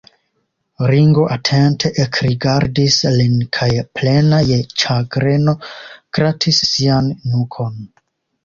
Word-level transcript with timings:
Ringo 0.91 1.25
atente 1.35 1.91
ekrigardis 2.05 2.97
lin 3.19 3.35
kaj 3.59 3.69
plena 3.99 4.41
je 4.53 4.57
ĉagreno 4.85 5.55
gratis 6.19 6.65
sian 6.73 7.13
nukon. 7.35 7.79